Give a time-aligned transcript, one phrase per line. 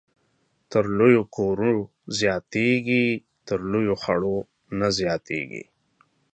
[0.71, 1.73] تر لويو کورو
[2.19, 3.05] زياتېږي،
[3.47, 4.37] تر لويو خړو
[4.79, 5.63] نه زياتېږي